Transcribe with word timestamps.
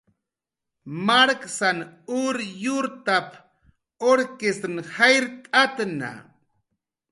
"Marksan 1.07 1.77
ur 2.29 2.35
yurtap"" 2.63 3.29
urkistn 4.09 4.75
jayrt'atna" 4.95 6.11